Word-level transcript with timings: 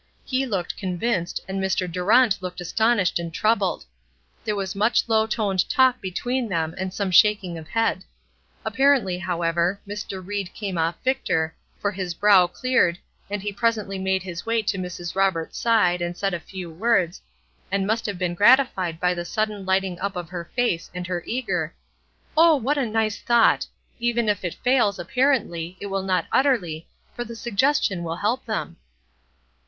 He 0.25 0.47
looked 0.47 0.77
convinced, 0.77 1.41
and 1.47 1.61
Mr. 1.61 1.85
Durant 1.87 2.41
looked 2.41 2.59
astonished 2.59 3.19
and 3.19 3.31
troubled; 3.31 3.85
there 4.43 4.55
was 4.55 4.73
much 4.73 5.03
low 5.07 5.27
toned 5.27 5.69
talk 5.69 6.01
between 6.01 6.49
them 6.49 6.73
and 6.79 6.91
some 6.91 7.11
shaking 7.11 7.55
of 7.55 7.67
head. 7.67 8.03
Apparently, 8.65 9.19
however, 9.19 9.79
Mr. 9.87 10.25
Ried 10.27 10.51
came 10.55 10.75
off 10.75 10.95
victor, 11.03 11.53
for 11.79 11.91
his 11.91 12.15
brow 12.15 12.47
cleared, 12.47 12.97
and 13.29 13.43
he 13.43 13.53
presently 13.53 13.99
made 13.99 14.23
his 14.23 14.43
way 14.43 14.63
to 14.63 14.79
Mrs. 14.79 15.13
Roberts' 15.13 15.59
side 15.59 16.01
and 16.01 16.17
said 16.17 16.33
a 16.33 16.39
few 16.39 16.71
words, 16.71 17.21
and 17.71 17.85
must 17.85 18.07
have 18.07 18.17
been 18.17 18.33
gratified 18.33 18.99
by 18.99 19.13
the 19.13 19.23
sudden 19.23 19.67
lighting 19.67 19.99
up 19.99 20.15
of 20.15 20.29
her 20.29 20.49
face 20.55 20.89
and 20.95 21.05
her 21.05 21.21
eager: 21.27 21.75
"Oh, 22.35 22.55
what 22.55 22.79
a 22.79 22.87
nice 22.87 23.19
thought! 23.19 23.67
Even 23.99 24.29
if 24.29 24.43
it 24.43 24.55
fails, 24.63 24.97
apparently, 24.97 25.77
it 25.79 25.85
will 25.91 26.01
not 26.01 26.25
utterly, 26.31 26.87
for 27.15 27.23
the 27.23 27.35
suggestion 27.35 28.01
will 28.03 28.15
help 28.15 28.43
them." 28.47 28.77